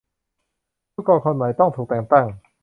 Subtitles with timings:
[0.93, 2.27] ผู้กองคนใหม่ต้องถูกแต่งตั้ง